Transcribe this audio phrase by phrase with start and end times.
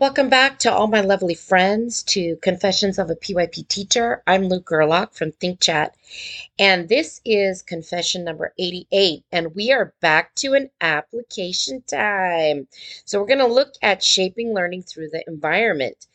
[0.00, 4.22] Welcome back to all my lovely friends to Confessions of a PYP Teacher.
[4.26, 5.90] I'm Luke Gerlach from ThinkChat,
[6.58, 12.66] and this is confession number 88, and we are back to an application time.
[13.04, 16.06] So, we're going to look at shaping learning through the environment.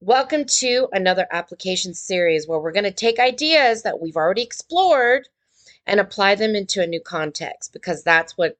[0.00, 5.28] Welcome to another application series where we're going to take ideas that we've already explored
[5.86, 8.56] and apply them into a new context because that's what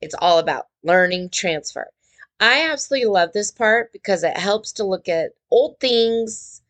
[0.00, 1.90] it's all about learning transfer.
[2.40, 6.62] I absolutely love this part because it helps to look at old things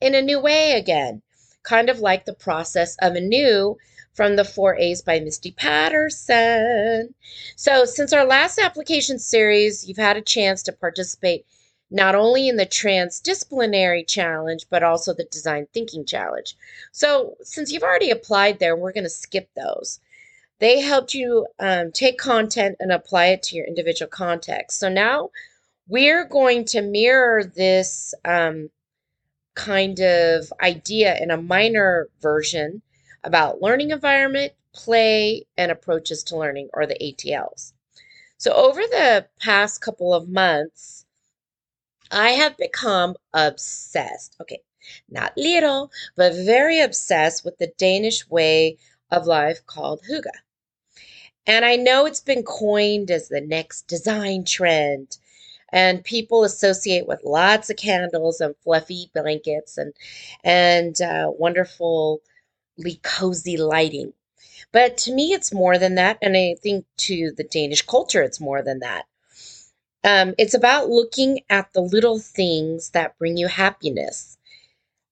[0.00, 1.22] in a new way again,
[1.62, 3.76] kind of like the process of anew
[4.12, 7.14] from the four A's by Misty Patterson.
[7.56, 11.46] So, since our last application series, you've had a chance to participate
[11.90, 16.54] not only in the transdisciplinary challenge, but also the design thinking challenge.
[16.92, 20.00] So, since you've already applied there, we're going to skip those.
[20.60, 24.80] They helped you um, take content and apply it to your individual context.
[24.80, 25.30] So now
[25.86, 28.70] we're going to mirror this um,
[29.54, 32.82] kind of idea in a minor version
[33.24, 37.72] about learning environment, play, and approaches to learning, or the ATLs.
[38.36, 41.04] So, over the past couple of months,
[42.10, 44.36] I have become obsessed.
[44.40, 44.60] Okay,
[45.10, 48.78] not little, but very obsessed with the Danish way
[49.10, 50.26] of life called hygge.
[51.48, 55.18] And I know it's been coined as the next design trend.
[55.72, 59.94] And people associate with lots of candles and fluffy blankets and
[60.44, 62.20] and uh, wonderfully
[63.02, 64.12] cozy lighting.
[64.72, 68.40] But to me, it's more than that, and I think to the Danish culture, it's
[68.40, 69.06] more than that.
[70.04, 74.38] Um, it's about looking at the little things that bring you happiness,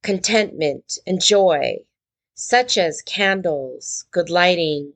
[0.03, 1.79] contentment, and joy,
[2.35, 4.95] such as candles, good lighting,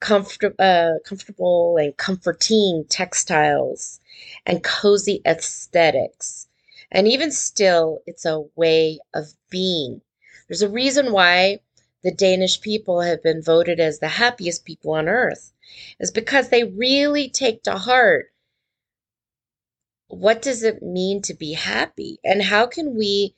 [0.00, 4.00] comfort, uh, comfortable and comforting textiles
[4.44, 6.48] and cozy aesthetics.
[6.90, 10.02] And even still, it's a way of being.
[10.48, 11.60] There's a reason why
[12.02, 15.52] the Danish people have been voted as the happiest people on earth,
[15.98, 18.32] is because they really take to heart
[20.08, 23.34] what does it mean to be happy and how can we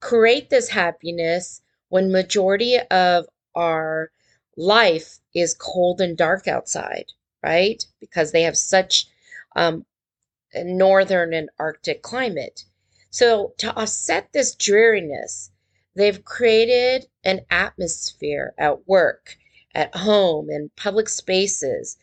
[0.00, 4.10] create this happiness when majority of our
[4.56, 7.06] life is cold and dark outside,
[7.42, 7.84] right?
[8.00, 9.06] Because they have such
[9.56, 9.86] um,
[10.54, 12.64] northern and Arctic climate.
[13.10, 15.50] So, to offset this dreariness,
[15.94, 19.36] they've created an atmosphere at work,
[19.74, 21.96] at home, in public spaces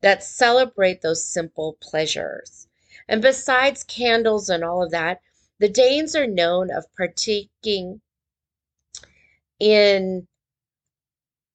[0.00, 2.66] that celebrate those simple pleasures.
[3.08, 5.20] And besides candles and all of that,
[5.58, 8.00] the Danes are known of partaking
[9.58, 10.26] in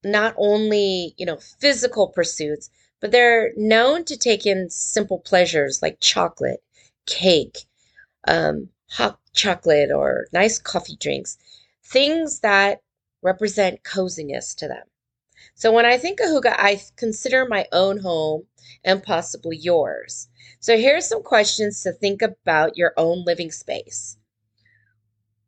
[0.04, 6.00] not only, you know, physical pursuits, but they're known to take in simple pleasures like
[6.00, 6.64] chocolate,
[7.06, 7.60] cake,
[8.28, 11.38] um, hot chocolate, or nice coffee drinks,
[11.84, 12.82] things that
[13.22, 14.86] represent coziness to them.
[15.56, 18.48] So when I think of hygge, I consider my own home
[18.84, 20.30] and possibly yours.
[20.60, 24.18] So here's some questions to think about your own living space.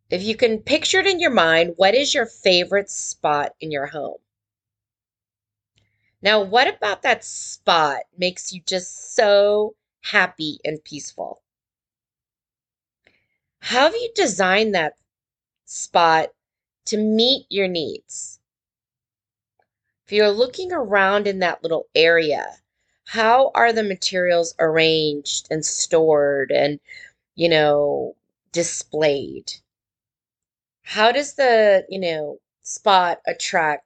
[0.10, 3.88] If you can picture it in your mind, what is your favorite spot in your
[3.88, 4.18] home?
[6.22, 11.42] Now, what about that spot makes you just so happy and peaceful?
[13.60, 14.98] How have you designed that
[15.66, 16.34] spot
[16.86, 18.40] to meet your needs?
[20.06, 22.58] If you're looking around in that little area,
[23.06, 26.80] how are the materials arranged and stored and,
[27.36, 28.16] you know,
[28.52, 29.54] displayed?
[30.84, 33.86] How does the, you know, spot attract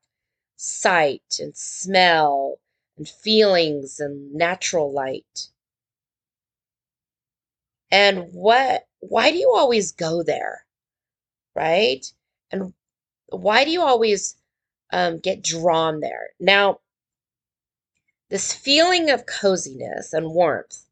[0.58, 2.60] sight and smell
[2.98, 5.50] and feelings and natural light.
[7.92, 10.66] And what why do you always go there?
[11.56, 12.06] Right?
[12.52, 12.74] And
[13.28, 14.36] why do you always
[14.92, 16.30] um, get drawn there?
[16.40, 16.80] Now,
[18.30, 20.86] this feeling of coziness and warmth,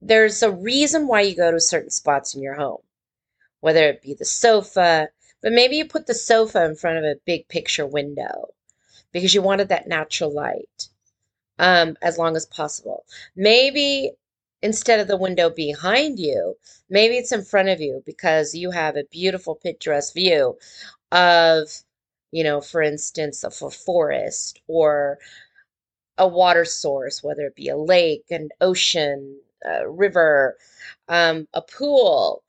[0.00, 2.82] there's a reason why you go to certain spots in your home,
[3.60, 5.08] whether it be the sofa,
[5.44, 8.54] but maybe you put the sofa in front of a big picture window
[9.12, 10.88] because you wanted that natural light
[11.58, 13.04] um, as long as possible.
[13.36, 14.12] Maybe
[14.62, 16.56] instead of the window behind you,
[16.88, 20.56] maybe it's in front of you because you have a beautiful picturesque view
[21.12, 21.68] of,
[22.32, 25.18] you know, for instance, a forest or
[26.16, 30.56] a water source, whether it be a lake, an ocean, a river,
[31.08, 32.43] um, a pool,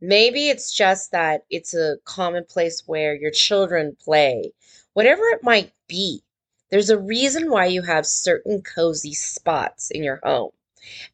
[0.00, 4.52] Maybe it's just that it's a common place where your children play.
[4.94, 6.22] Whatever it might be,
[6.70, 10.50] there's a reason why you have certain cozy spots in your home.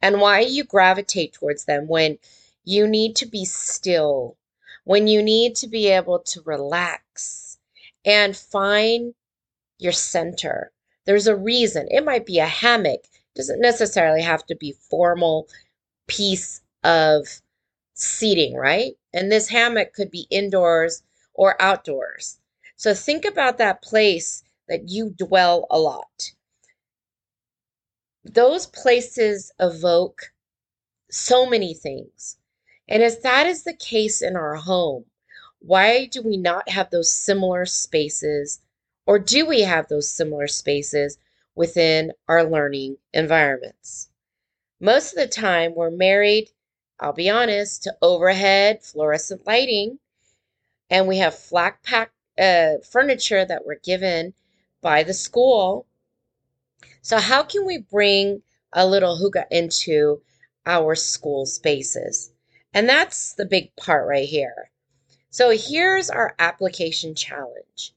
[0.03, 2.19] and why you gravitate towards them when
[2.65, 4.37] you need to be still,
[4.85, 7.59] when you need to be able to relax
[8.05, 9.15] and find
[9.79, 10.73] your center.
[11.07, 11.89] There's a reason.
[11.91, 13.03] It might be a hammock.
[13.05, 15.49] It doesn't necessarily have to be formal
[16.07, 17.27] piece of
[17.95, 18.95] seating, right?
[19.13, 21.03] And this hammock could be indoors
[21.33, 22.39] or outdoors.
[22.77, 26.33] So think about that place that you dwell a lot.
[28.25, 30.33] Those places evoke
[31.11, 32.37] so many things.
[32.89, 35.05] And as that is the case in our home,
[35.61, 38.61] why do we not have those similar spaces
[39.07, 41.19] or do we have those similar spaces
[41.55, 44.11] within our learning environments?
[44.81, 46.51] Most of the time, we're married,
[47.05, 49.99] I'll be honest, to overhead fluorescent lighting,
[50.89, 54.33] and we have flat pack uh, furniture that we're given
[54.81, 55.87] by the school.
[57.03, 58.43] So, how can we bring
[58.73, 60.23] a little hygge into
[60.65, 62.33] our school spaces?
[62.73, 64.71] And that's the big part right here.
[65.29, 67.93] So, here's our application challenge.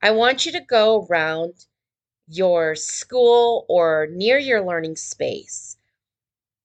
[0.00, 1.66] I want you to go around
[2.28, 5.71] your school or near your learning space,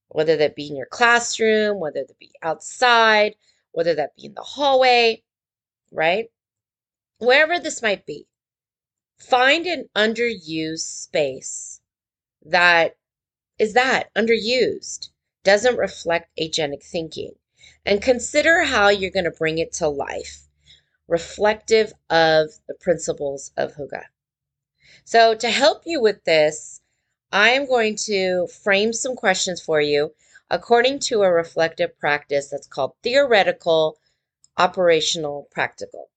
[0.10, 3.36] whether that be in your classroom, whether that be outside,
[3.72, 5.24] whether that be in the hallway,
[5.92, 6.30] right?
[7.20, 8.28] Wherever this might be,
[9.18, 11.82] find an underused space
[12.46, 12.96] that
[13.60, 15.10] is that underused,
[15.44, 17.34] doesn't reflect agentic thinking,
[17.86, 20.48] and consider how you're going to bring it to life
[21.08, 24.04] reflective of the principles of Hygge.
[25.06, 26.82] So, to help you with this,
[27.32, 30.14] I am going to frame some questions for you
[30.50, 33.98] according to a reflective practice that's called theoretical,
[34.58, 36.10] operational, practical.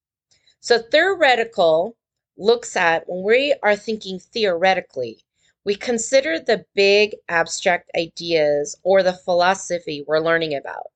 [0.61, 1.97] So, theoretical
[2.37, 5.25] looks at when we are thinking theoretically,
[5.65, 10.93] we consider the big abstract ideas or the philosophy we're learning about.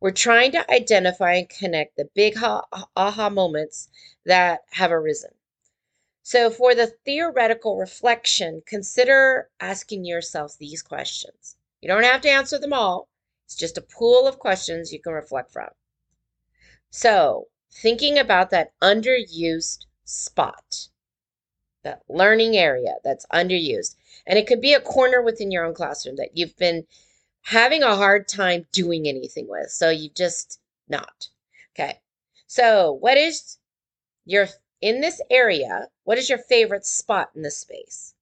[0.00, 3.88] We're trying to identify and connect the big aha moments
[4.26, 5.35] that have arisen.
[6.28, 11.54] So, for the theoretical reflection, consider asking yourself these questions.
[11.80, 13.08] You don't have to answer them all,
[13.44, 15.68] it's just a pool of questions you can reflect from.
[16.90, 20.88] So, thinking about that underused spot,
[21.84, 23.94] that learning area that's underused,
[24.26, 26.88] and it could be a corner within your own classroom that you've been
[27.42, 29.70] having a hard time doing anything with.
[29.70, 30.58] So you just
[30.88, 31.28] not.
[31.76, 32.00] Okay.
[32.48, 33.58] So, what is
[34.24, 34.48] your
[34.80, 35.88] in this area?
[36.04, 38.14] What is your favorite spot in this space?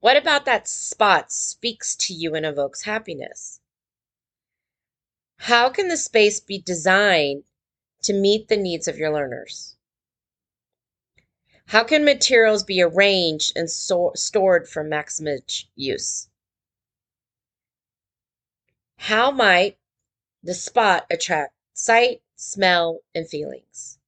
[0.00, 3.60] What about that spot speaks to you and evokes happiness?
[5.36, 7.44] How can the space be designed
[8.02, 9.76] to meet the needs of your learners?
[11.66, 15.38] How can materials be arranged and so- stored for maximum
[15.76, 16.28] use?
[18.96, 19.78] How might
[20.42, 23.99] the spot attract sight, smell, and feelings?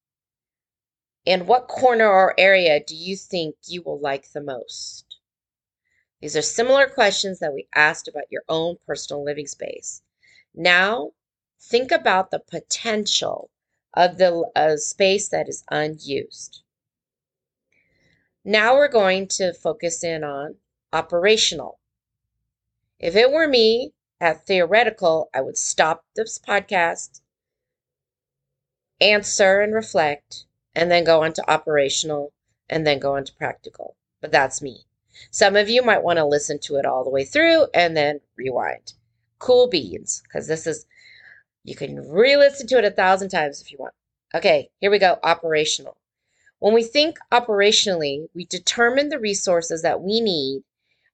[1.27, 5.19] And what corner or area do you think you will like the most?
[6.21, 10.03] These are similar questions that we asked about your own personal living space.
[10.55, 11.13] Now,
[11.61, 13.51] think about the potential
[13.95, 16.63] of the uh, space that is unused.
[18.45, 20.57] Now we're going to focus in on
[20.93, 21.79] operational.
[22.99, 27.21] If it were me, at theoretical, I would stop this podcast,
[29.01, 32.33] answer and reflect, and then go on to operational,
[32.69, 33.97] and then go on to practical.
[34.21, 34.85] But that's me.
[35.31, 38.21] Some of you might want to listen to it all the way through and then
[38.37, 38.95] rewind.
[39.39, 40.87] Cool beans, because this is,
[41.65, 43.95] you can re listen to it a thousand times if you want.
[44.35, 45.99] Okay, here we go operational.
[46.61, 50.63] When we think operationally, we determine the resources that we need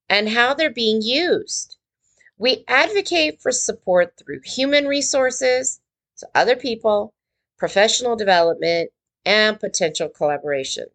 [0.09, 1.77] and how they're being used.
[2.37, 5.81] We advocate for support through human resources,
[6.15, 7.15] so other people,
[7.59, 8.91] professional development,
[9.29, 10.87] and potential collaboration.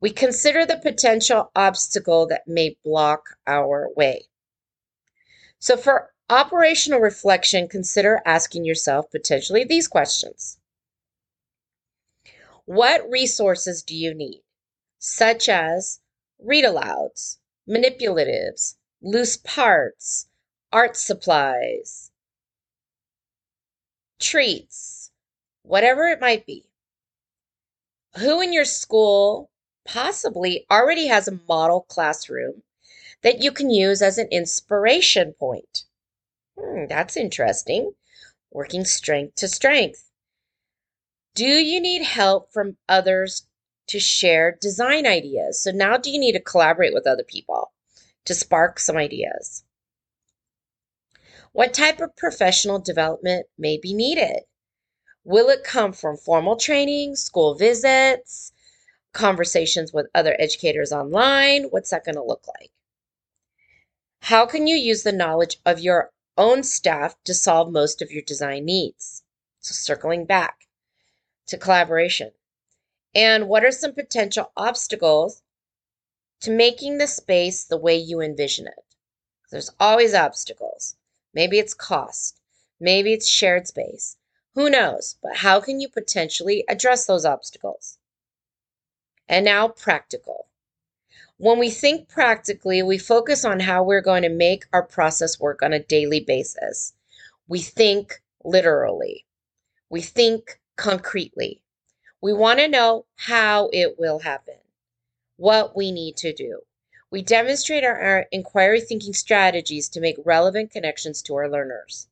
[0.00, 4.24] We consider the potential obstacle that may block our way.
[5.60, 10.58] So, for operational reflection, consider asking yourself potentially these questions
[12.64, 14.42] What resources do you need,
[14.98, 16.00] such as
[16.40, 20.26] read alouds, manipulatives, loose parts,
[20.72, 22.10] art supplies,
[24.18, 25.12] treats,
[25.62, 26.69] whatever it might be.
[28.18, 29.50] Who in your school
[29.84, 32.62] possibly already has a model classroom
[33.22, 35.84] that you can use as an inspiration point?
[36.58, 37.94] Hmm, that's interesting.
[38.50, 40.10] Working strength to strength.
[41.34, 43.46] Do you need help from others
[43.88, 45.62] to share design ideas?
[45.62, 47.72] So now do you need to collaborate with other people?
[48.24, 49.64] to spark some ideas.
[51.52, 54.42] What type of professional development may be needed?
[55.30, 58.50] Will it come from formal training, school visits,
[59.12, 61.66] conversations with other educators online?
[61.70, 62.72] What's that going to look like?
[64.22, 68.22] How can you use the knowledge of your own staff to solve most of your
[68.22, 69.22] design needs?
[69.60, 70.66] So, circling back
[71.46, 72.32] to collaboration.
[73.14, 75.44] And what are some potential obstacles
[76.40, 78.96] to making the space the way you envision it?
[79.52, 80.96] There's always obstacles.
[81.32, 82.40] Maybe it's cost,
[82.80, 84.16] maybe it's shared space.
[84.54, 85.16] Who knows?
[85.22, 87.98] But how can you potentially address those obstacles?
[89.28, 90.48] And now, practical.
[91.36, 95.62] When we think practically, we focus on how we're going to make our process work
[95.62, 96.92] on a daily basis.
[97.48, 99.24] We think literally.
[99.88, 101.62] We think concretely.
[102.20, 104.58] We want to know how it will happen,
[105.36, 106.60] what we need to do.
[107.10, 112.08] We demonstrate our, our inquiry thinking strategies to make relevant connections to our learners.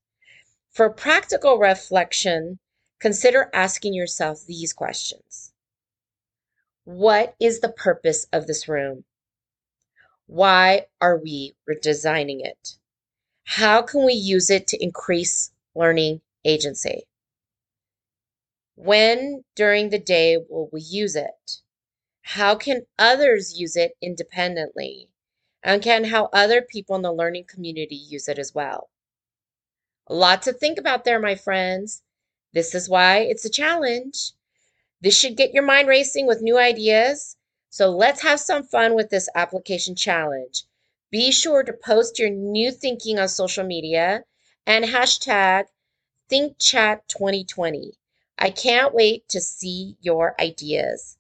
[0.78, 2.60] For practical reflection,
[3.00, 5.52] consider asking yourself these questions
[6.84, 9.04] What is the purpose of this room?
[10.28, 12.78] Why are we redesigning it?
[13.42, 17.08] How can we use it to increase learning agency?
[18.76, 21.58] When during the day will we use it?
[22.22, 25.10] How can others use it independently?
[25.60, 28.90] And can how other people in the learning community use it as well?
[30.10, 32.02] A lot to think about there, my friends.
[32.54, 34.32] This is why it's a challenge.
[35.02, 37.36] This should get your mind racing with new ideas.
[37.68, 40.64] So let's have some fun with this application challenge.
[41.10, 44.24] Be sure to post your new thinking on social media
[44.66, 45.66] and hashtag
[46.30, 47.92] ThinkChat2020.
[48.38, 51.17] I can't wait to see your ideas.